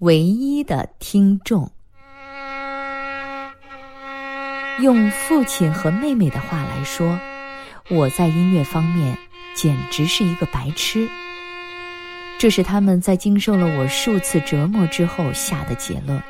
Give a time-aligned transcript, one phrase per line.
[0.00, 1.70] 唯一的听众。
[4.80, 7.20] 用父亲和妹妹的话来说，
[7.90, 9.18] 我在音乐方面
[9.54, 11.06] 简直是一个白痴。
[12.38, 16.22] 这是他们在经受了我数次折磨之后下的结论。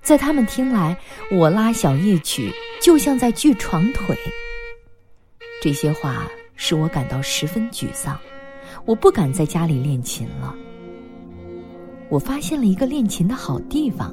[0.00, 0.96] 在他们听来，
[1.30, 2.50] 我拉小夜曲
[2.80, 4.16] 就像在锯床腿。
[5.60, 6.26] 这些话
[6.56, 8.18] 使我感到十分沮丧，
[8.86, 10.54] 我不敢在家里练琴了。
[12.10, 14.12] 我发现了一个练琴的好地方，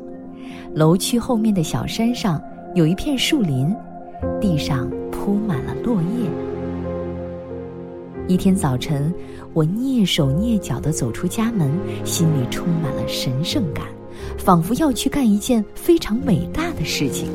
[0.73, 2.39] 楼区后面的小山上
[2.75, 3.75] 有一片树林，
[4.39, 6.29] 地上铺满了落叶。
[8.27, 9.11] 一天早晨，
[9.53, 11.71] 我蹑手蹑脚地走出家门，
[12.05, 13.83] 心里充满了神圣感，
[14.37, 17.27] 仿佛要去干一件非常伟大的事情。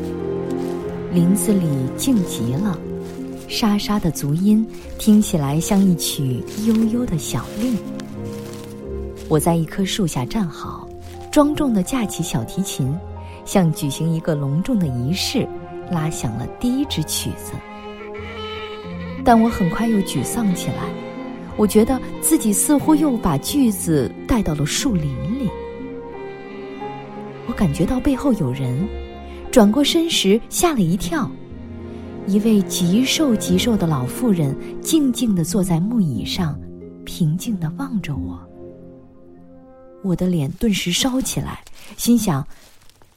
[1.12, 2.78] 林子里静极了。
[3.48, 4.64] 沙沙的足音
[4.96, 7.76] 听起来像一曲悠悠的小令。
[9.32, 10.86] 我在一棵树下站好，
[11.30, 12.94] 庄重地架起小提琴，
[13.46, 15.48] 像举行一个隆重的仪式，
[15.90, 17.54] 拉响了第一支曲子。
[19.24, 20.82] 但我很快又沮丧起来，
[21.56, 25.48] 我觉得自己似乎又把句子带到了树林里。
[27.46, 28.86] 我感觉到背后有人，
[29.50, 31.30] 转过身时吓了一跳。
[32.26, 36.54] 一位极瘦极瘦的老妇人静静地坐在木椅上，
[37.06, 38.38] 平静地望着我。
[40.02, 41.62] 我的脸顿时烧起来，
[41.96, 42.46] 心想：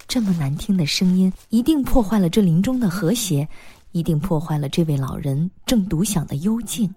[0.08, 3.48] 这么难听的声音，一定破坏了这林中的和谐，
[3.92, 6.94] 一定破坏了这位老人正独享的幽静。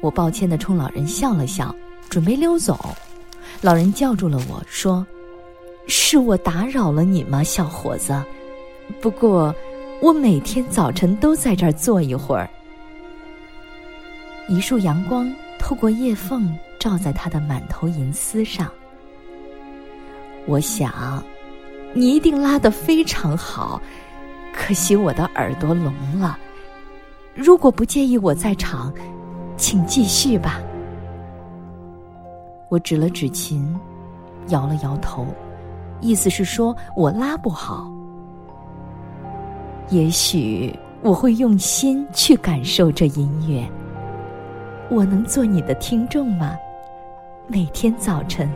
[0.00, 1.74] 我抱歉地冲老人笑了笑，
[2.08, 2.94] 准备溜走。
[3.60, 5.06] 老人叫住了我说
[5.88, 8.22] ：“是我打扰了你吗，小伙子？
[9.00, 9.54] 不过……”
[10.00, 12.48] 我每天早晨都在这儿坐一会儿。
[14.48, 18.70] 一束阳光透过叶缝照在他的满头银丝上。
[20.46, 21.22] 我想，
[21.92, 23.80] 你一定拉得非常好，
[24.54, 26.38] 可惜我的耳朵聋了。
[27.34, 28.92] 如果不介意我在场，
[29.56, 30.60] 请继续吧。
[32.68, 33.78] 我指了指琴，
[34.48, 35.26] 摇了摇头，
[36.00, 37.90] 意思是说我拉不好。
[39.90, 43.66] 也许我会用心去感受这音乐。
[44.90, 46.56] 我能做你的听众吗？
[47.50, 48.46] 每天早晨，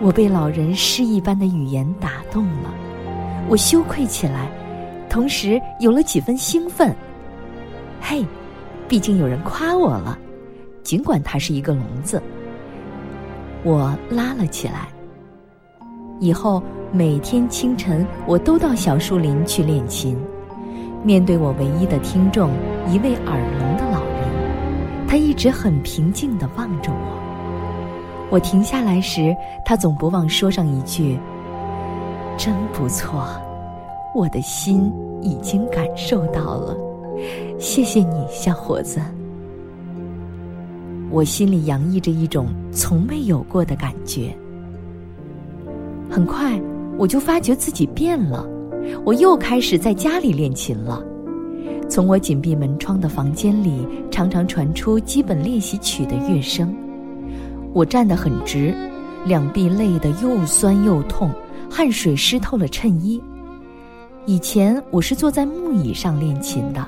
[0.00, 2.72] 我被老人诗一般的语言打动了，
[3.50, 4.50] 我羞愧起来，
[5.10, 6.96] 同时有了几分兴奋。
[8.00, 8.24] 嘿，
[8.88, 10.18] 毕竟有人夸我了，
[10.82, 12.22] 尽管他是一个聋子。
[13.62, 14.88] 我拉了起来。
[16.18, 16.62] 以后
[16.92, 20.16] 每天清晨，我都到小树林去练琴。
[21.04, 22.50] 面对我唯一的听众，
[22.88, 24.11] 一位耳聋的老人，
[25.12, 28.28] 他一直很平静地望着我。
[28.30, 31.18] 我停下来时，他总不忘说上一句
[32.38, 33.28] ：“真不错，
[34.14, 34.90] 我的心
[35.20, 36.74] 已经感受到了。
[37.58, 39.02] 谢谢你，小伙子。”
[41.12, 44.34] 我心里洋溢着一种从未有过的感觉。
[46.08, 46.58] 很快，
[46.96, 48.48] 我就发觉自己变了，
[49.04, 51.04] 我又开始在家里练琴了。
[51.92, 56.74] 从我紧闭门窗的房间里，常常传出基本练习曲的乐声。
[57.74, 58.74] 我站得很直，
[59.26, 61.30] 两臂累得又酸又痛，
[61.70, 63.22] 汗水湿透了衬衣。
[64.24, 66.82] 以前我是坐在木椅上练琴的，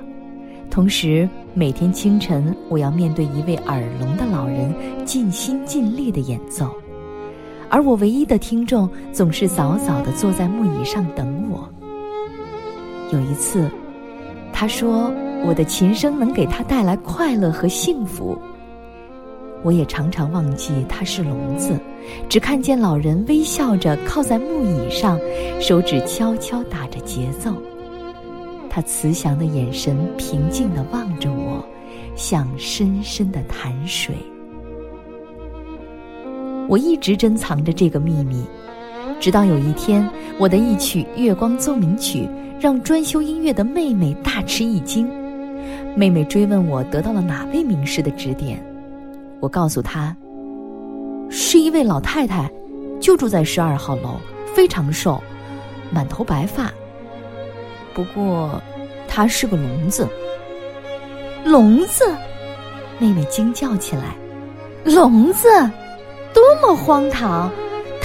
[0.71, 6.75] 同时每天清晨我要面对一位耳聋的老人，尽心尽力的演奏。
[7.69, 11.69] 而我唯一的听众总是早早的坐在木椅上等我。
[13.13, 13.71] 有一次，
[14.57, 15.13] 他说
[15.45, 18.39] 我的琴声能给他带来快乐和幸福。
[19.65, 21.77] 我也常常忘记他是聋子，
[22.29, 25.19] 只看见老人微笑着靠在木椅上，
[25.61, 27.53] 手指悄悄打着节奏。
[28.71, 31.65] 他慈祥的眼神平静的望着我，
[32.15, 34.15] 像深深的潭水。
[36.69, 38.45] 我一直珍藏着这个秘密，
[39.21, 40.09] 直到有一天，
[40.39, 42.21] 我的一曲《月光奏鸣曲》
[42.61, 45.09] 让专修音乐的妹妹大吃一惊。
[45.97, 48.63] 妹妹追问我得到了哪位名师的指点，
[49.41, 50.15] 我告诉她，
[51.31, 52.51] 是一位老太太，
[53.01, 54.21] 就住在十二号楼，
[54.55, 55.23] 非常瘦，
[55.91, 56.71] 满头白发。
[57.95, 58.61] 不过，
[59.09, 60.07] 她是个聋子。
[61.45, 62.05] 聋子，
[62.99, 64.17] 妹妹惊叫起来
[64.85, 65.49] ：“聋子！”
[66.35, 67.51] 多么荒唐！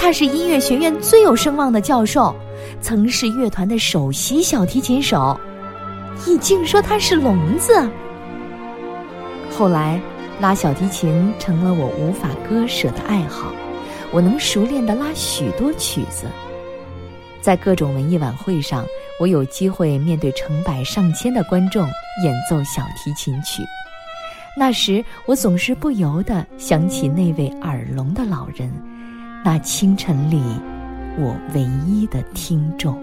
[0.00, 2.34] 他是音乐学院最有声望的教授，
[2.80, 5.38] 曾是乐团的首席小提琴手。
[6.26, 7.86] 你竟说他是聋子？
[9.50, 10.00] 后来，
[10.40, 13.52] 拉小提琴成了我无法割舍的爱好。
[14.10, 16.24] 我能熟练地拉许多曲子。
[17.42, 18.86] 在各种文艺晚会上，
[19.20, 21.86] 我有机会面对成百上千的观众
[22.24, 23.62] 演奏小提琴曲。
[24.56, 28.72] 那时，我总是不由得想起那位耳聋的老人，
[29.42, 30.40] 那清晨里
[31.18, 32.94] 我唯一的听众。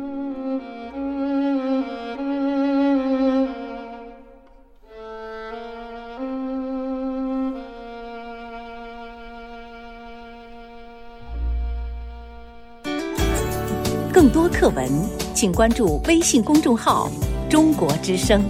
[14.14, 14.90] 更多课文，
[15.34, 17.10] 请关注微信公众号
[17.50, 18.44] “中国之声”。